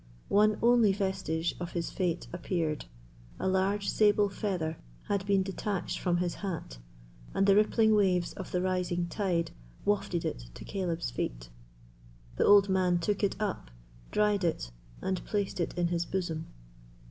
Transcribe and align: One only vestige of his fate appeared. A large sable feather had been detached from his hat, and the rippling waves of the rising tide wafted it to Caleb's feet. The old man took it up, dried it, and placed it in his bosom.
One 0.29 0.57
only 0.63 0.93
vestige 0.93 1.53
of 1.59 1.73
his 1.73 1.91
fate 1.91 2.25
appeared. 2.33 2.85
A 3.39 3.47
large 3.47 3.87
sable 3.87 4.29
feather 4.29 4.77
had 5.09 5.27
been 5.27 5.43
detached 5.43 5.99
from 5.99 6.17
his 6.17 6.33
hat, 6.41 6.79
and 7.35 7.45
the 7.45 7.55
rippling 7.55 7.93
waves 7.93 8.33
of 8.33 8.51
the 8.51 8.63
rising 8.63 9.05
tide 9.05 9.51
wafted 9.85 10.25
it 10.25 10.47
to 10.55 10.65
Caleb's 10.65 11.11
feet. 11.11 11.49
The 12.37 12.45
old 12.45 12.67
man 12.67 12.97
took 12.97 13.21
it 13.23 13.35
up, 13.39 13.69
dried 14.09 14.43
it, 14.43 14.71
and 15.03 15.23
placed 15.23 15.59
it 15.59 15.77
in 15.77 15.89
his 15.89 16.07
bosom. 16.07 16.47